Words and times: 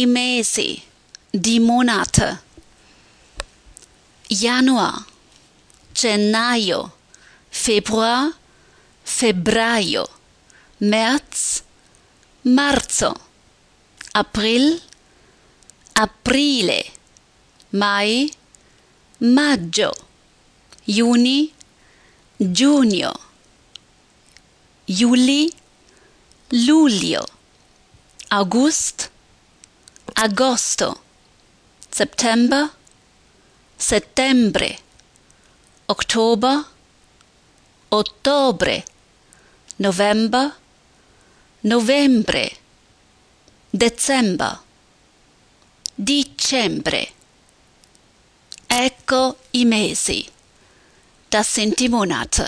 i 0.00 0.04
mesi 0.04 0.82
di 1.30 1.58
Monate. 1.58 2.42
Januar, 4.28 5.04
gennaio, 5.94 6.92
februar, 7.48 8.30
febbraio, 9.02 10.04
März, 10.78 11.62
marzo, 12.42 13.14
april, 14.12 14.82
aprile, 15.94 16.84
mai, 17.70 18.30
maggio, 19.20 19.92
juni, 20.84 21.50
giugno, 22.36 23.12
juli, 24.84 25.50
luglio, 26.50 27.24
august, 28.28 29.10
agosto, 30.18 31.02
September, 31.90 32.70
settembre, 33.76 34.78
Oktober, 35.86 36.64
ottobre, 37.90 38.84
November, 39.76 40.54
novembre, 41.60 42.50
Dezember, 43.70 44.58
dicembre. 45.94 47.12
Ecco 48.66 49.36
i 49.50 49.64
mesi. 49.66 50.26
Das 51.28 51.52
sind 51.52 51.78
die 51.78 51.90
Monate. 51.90 52.44